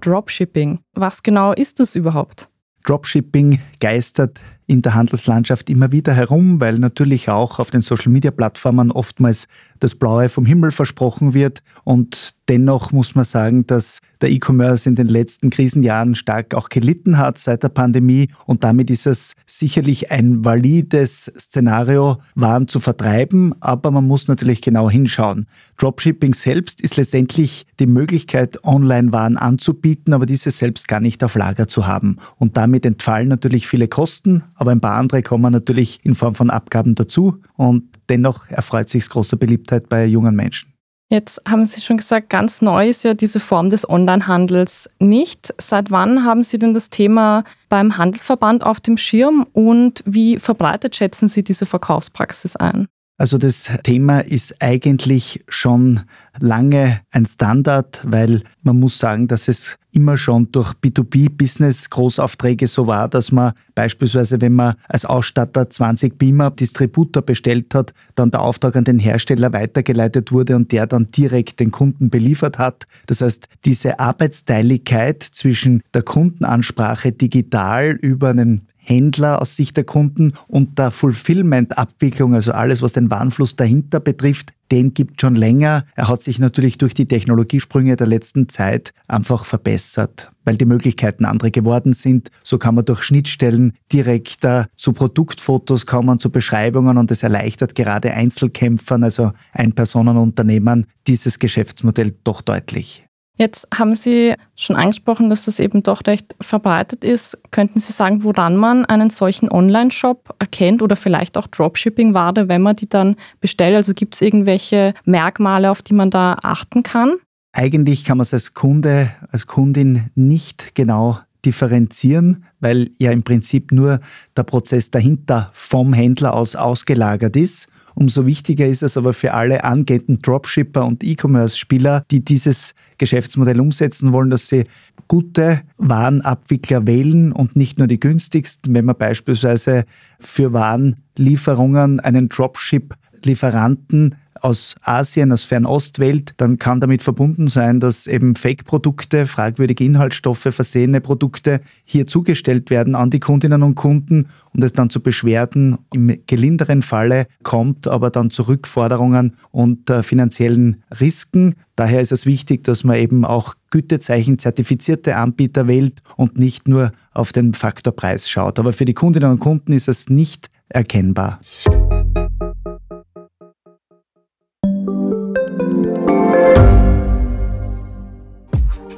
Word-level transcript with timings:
Dropshipping. 0.00 0.80
Was 0.94 1.22
genau 1.22 1.52
ist 1.52 1.80
das 1.80 1.94
überhaupt? 1.94 2.48
Dropshipping 2.84 3.60
geistert 3.80 4.40
in 4.68 4.82
der 4.82 4.94
Handelslandschaft 4.94 5.70
immer 5.70 5.92
wieder 5.92 6.12
herum, 6.12 6.60
weil 6.60 6.78
natürlich 6.78 7.30
auch 7.30 7.58
auf 7.58 7.70
den 7.70 7.80
Social-Media-Plattformen 7.80 8.92
oftmals 8.92 9.48
das 9.80 9.94
Blaue 9.94 10.28
vom 10.28 10.44
Himmel 10.44 10.72
versprochen 10.72 11.32
wird. 11.32 11.60
Und 11.84 12.34
dennoch 12.50 12.92
muss 12.92 13.14
man 13.14 13.24
sagen, 13.24 13.66
dass 13.66 14.00
der 14.20 14.30
E-Commerce 14.30 14.86
in 14.86 14.94
den 14.94 15.08
letzten 15.08 15.48
Krisenjahren 15.48 16.14
stark 16.14 16.54
auch 16.54 16.68
gelitten 16.68 17.16
hat 17.16 17.38
seit 17.38 17.62
der 17.62 17.70
Pandemie. 17.70 18.28
Und 18.44 18.62
damit 18.62 18.90
ist 18.90 19.06
es 19.06 19.34
sicherlich 19.46 20.10
ein 20.10 20.44
valides 20.44 21.32
Szenario, 21.38 22.18
Waren 22.34 22.68
zu 22.68 22.78
vertreiben. 22.78 23.54
Aber 23.60 23.90
man 23.90 24.06
muss 24.06 24.28
natürlich 24.28 24.60
genau 24.60 24.90
hinschauen. 24.90 25.46
Dropshipping 25.78 26.34
selbst 26.34 26.82
ist 26.82 26.96
letztendlich 26.96 27.66
die 27.80 27.86
Möglichkeit, 27.86 28.62
Online-Waren 28.64 29.38
anzubieten, 29.38 30.12
aber 30.12 30.26
diese 30.26 30.50
selbst 30.50 30.88
gar 30.88 31.00
nicht 31.00 31.24
auf 31.24 31.36
Lager 31.36 31.68
zu 31.68 31.86
haben. 31.86 32.18
Und 32.36 32.58
damit 32.58 32.84
entfallen 32.84 33.28
natürlich 33.28 33.66
viele 33.66 33.88
Kosten, 33.88 34.42
aber 34.58 34.72
ein 34.72 34.80
paar 34.80 34.96
andere 34.96 35.22
kommen 35.22 35.52
natürlich 35.52 36.00
in 36.04 36.14
Form 36.14 36.34
von 36.34 36.50
Abgaben 36.50 36.94
dazu 36.94 37.40
und 37.56 37.84
dennoch 38.08 38.50
erfreut 38.50 38.88
sich 38.88 39.08
großer 39.08 39.36
Beliebtheit 39.36 39.88
bei 39.88 40.04
jungen 40.04 40.34
Menschen. 40.34 40.74
Jetzt 41.10 41.40
haben 41.48 41.64
Sie 41.64 41.80
schon 41.80 41.96
gesagt, 41.96 42.28
ganz 42.28 42.60
neu 42.60 42.90
ist 42.90 43.02
ja 43.02 43.14
diese 43.14 43.40
Form 43.40 43.70
des 43.70 43.88
Onlinehandels 43.88 44.90
nicht. 44.98 45.54
Seit 45.58 45.90
wann 45.90 46.24
haben 46.24 46.42
Sie 46.42 46.58
denn 46.58 46.74
das 46.74 46.90
Thema 46.90 47.44
beim 47.70 47.96
Handelsverband 47.96 48.62
auf 48.62 48.78
dem 48.80 48.98
Schirm 48.98 49.46
und 49.54 50.02
wie 50.04 50.38
verbreitet 50.38 50.96
schätzen 50.96 51.28
Sie 51.28 51.42
diese 51.42 51.64
Verkaufspraxis 51.64 52.56
ein? 52.56 52.88
Also 53.20 53.36
das 53.36 53.68
Thema 53.82 54.20
ist 54.20 54.54
eigentlich 54.60 55.44
schon 55.48 56.02
lange 56.38 57.00
ein 57.10 57.26
Standard, 57.26 58.00
weil 58.06 58.44
man 58.62 58.78
muss 58.78 59.00
sagen, 59.00 59.26
dass 59.26 59.48
es 59.48 59.76
immer 59.90 60.16
schon 60.16 60.52
durch 60.52 60.74
B2B-Business 60.74 61.90
Großaufträge 61.90 62.68
so 62.68 62.86
war, 62.86 63.08
dass 63.08 63.32
man 63.32 63.54
beispielsweise, 63.74 64.40
wenn 64.40 64.52
man 64.52 64.76
als 64.88 65.04
Ausstatter 65.04 65.68
20 65.68 66.16
Beamer 66.16 66.52
Distributor 66.52 67.22
bestellt 67.22 67.74
hat, 67.74 67.92
dann 68.14 68.30
der 68.30 68.42
Auftrag 68.42 68.76
an 68.76 68.84
den 68.84 69.00
Hersteller 69.00 69.52
weitergeleitet 69.52 70.30
wurde 70.30 70.54
und 70.54 70.70
der 70.70 70.86
dann 70.86 71.10
direkt 71.10 71.58
den 71.58 71.72
Kunden 71.72 72.10
beliefert 72.10 72.58
hat. 72.58 72.86
Das 73.06 73.20
heißt, 73.20 73.48
diese 73.64 73.98
Arbeitsteiligkeit 73.98 75.24
zwischen 75.24 75.82
der 75.92 76.02
Kundenansprache 76.02 77.10
digital 77.10 77.98
über 78.00 78.28
einen 78.28 78.68
Händler 78.88 79.42
aus 79.42 79.54
Sicht 79.54 79.76
der 79.76 79.84
Kunden 79.84 80.32
und 80.46 80.78
der 80.78 80.90
Fulfillment-Abwicklung, 80.90 82.34
also 82.34 82.52
alles, 82.52 82.80
was 82.80 82.92
den 82.92 83.10
Warenfluss 83.10 83.54
dahinter 83.54 84.00
betrifft, 84.00 84.54
den 84.70 84.94
gibt 84.94 85.20
schon 85.20 85.34
länger. 85.34 85.84
Er 85.94 86.08
hat 86.08 86.22
sich 86.22 86.38
natürlich 86.38 86.78
durch 86.78 86.94
die 86.94 87.06
Technologiesprünge 87.06 87.96
der 87.96 88.06
letzten 88.06 88.48
Zeit 88.48 88.92
einfach 89.06 89.44
verbessert, 89.44 90.30
weil 90.44 90.56
die 90.56 90.64
Möglichkeiten 90.64 91.24
andere 91.24 91.50
geworden 91.50 91.92
sind. 91.92 92.30
So 92.42 92.58
kann 92.58 92.74
man 92.74 92.84
durch 92.84 93.02
Schnittstellen 93.02 93.72
direkter 93.92 94.68
zu 94.76 94.92
Produktfotos 94.92 95.86
kommen, 95.86 96.18
zu 96.18 96.30
Beschreibungen 96.30 96.98
und 96.98 97.10
es 97.10 97.22
erleichtert 97.22 97.74
gerade 97.74 98.14
Einzelkämpfern, 98.14 99.04
also 99.04 99.32
Einpersonenunternehmen, 99.52 100.86
dieses 101.06 101.38
Geschäftsmodell 101.38 102.14
doch 102.24 102.42
deutlich. 102.42 103.07
Jetzt 103.38 103.68
haben 103.72 103.94
Sie 103.94 104.34
schon 104.56 104.74
angesprochen, 104.74 105.30
dass 105.30 105.44
das 105.44 105.60
eben 105.60 105.84
doch 105.84 106.02
recht 106.06 106.34
verbreitet 106.40 107.04
ist. 107.04 107.38
Könnten 107.52 107.78
Sie 107.78 107.92
sagen, 107.92 108.24
woran 108.24 108.56
man 108.56 108.84
einen 108.84 109.10
solchen 109.10 109.48
Online-Shop 109.50 110.34
erkennt 110.40 110.82
oder 110.82 110.96
vielleicht 110.96 111.38
auch 111.38 111.46
Dropshipping-Ware, 111.46 112.48
wenn 112.48 112.62
man 112.62 112.74
die 112.74 112.88
dann 112.88 113.14
bestellt? 113.40 113.76
Also 113.76 113.94
gibt 113.94 114.16
es 114.16 114.22
irgendwelche 114.22 114.92
Merkmale, 115.04 115.70
auf 115.70 115.82
die 115.82 115.94
man 115.94 116.10
da 116.10 116.36
achten 116.42 116.82
kann? 116.82 117.14
Eigentlich 117.52 118.04
kann 118.04 118.18
man 118.18 118.22
es 118.22 118.34
als 118.34 118.54
Kunde, 118.54 119.10
als 119.30 119.46
Kundin 119.46 120.10
nicht 120.16 120.74
genau 120.74 121.20
differenzieren, 121.48 122.44
weil 122.60 122.90
ja 122.98 123.10
im 123.10 123.22
Prinzip 123.22 123.72
nur 123.72 124.00
der 124.36 124.42
Prozess 124.42 124.90
dahinter 124.90 125.48
vom 125.54 125.94
Händler 125.94 126.34
aus 126.34 126.54
ausgelagert 126.54 127.36
ist. 127.36 127.68
Umso 127.94 128.26
wichtiger 128.26 128.66
ist 128.66 128.82
es 128.82 128.98
aber 128.98 129.14
für 129.14 129.32
alle 129.32 129.64
angehenden 129.64 130.20
Dropshipper 130.20 130.84
und 130.84 131.02
E-Commerce-Spieler, 131.02 132.04
die 132.10 132.22
dieses 132.22 132.74
Geschäftsmodell 132.98 133.60
umsetzen 133.60 134.12
wollen, 134.12 134.28
dass 134.28 134.48
sie 134.48 134.64
gute 135.08 135.62
Warenabwickler 135.78 136.86
wählen 136.86 137.32
und 137.32 137.56
nicht 137.56 137.78
nur 137.78 137.88
die 137.88 137.98
günstigsten. 137.98 138.74
Wenn 138.74 138.84
man 138.84 138.98
beispielsweise 138.98 139.84
für 140.20 140.52
Warenlieferungen 140.52 141.98
einen 142.00 142.28
Dropship-Lieferanten 142.28 144.16
aus 144.42 144.76
Asien, 144.82 145.32
aus 145.32 145.44
Fernostwelt, 145.44 146.34
dann 146.36 146.58
kann 146.58 146.80
damit 146.80 147.02
verbunden 147.02 147.48
sein, 147.48 147.80
dass 147.80 148.06
eben 148.06 148.36
Fake-Produkte, 148.36 149.26
fragwürdige 149.26 149.84
Inhaltsstoffe, 149.84 150.48
versehene 150.50 151.00
Produkte 151.00 151.60
hier 151.84 152.06
zugestellt 152.06 152.70
werden 152.70 152.94
an 152.94 153.10
die 153.10 153.20
Kundinnen 153.20 153.62
und 153.62 153.74
Kunden 153.74 154.28
und 154.54 154.64
es 154.64 154.72
dann 154.72 154.90
zu 154.90 155.02
Beschwerden 155.02 155.78
im 155.92 156.18
gelinderen 156.26 156.82
Falle 156.82 157.26
kommt, 157.42 157.88
aber 157.88 158.10
dann 158.10 158.30
zu 158.30 158.42
Rückforderungen 158.42 159.36
und 159.50 159.90
äh, 159.90 160.02
finanziellen 160.02 160.82
Risken. 161.00 161.54
Daher 161.76 162.00
ist 162.00 162.12
es 162.12 162.26
wichtig, 162.26 162.64
dass 162.64 162.84
man 162.84 162.96
eben 162.96 163.24
auch 163.24 163.54
Gütezeichen 163.70 164.38
zertifizierte 164.38 165.16
Anbieter 165.16 165.68
wählt 165.68 166.02
und 166.16 166.38
nicht 166.38 166.66
nur 166.66 166.92
auf 167.12 167.32
den 167.32 167.54
Faktor 167.54 167.94
Preis 167.94 168.28
schaut. 168.28 168.58
Aber 168.58 168.72
für 168.72 168.84
die 168.84 168.94
Kundinnen 168.94 169.30
und 169.30 169.38
Kunden 169.38 169.72
ist 169.72 169.88
es 169.88 170.08
nicht 170.08 170.50
erkennbar. 170.68 171.40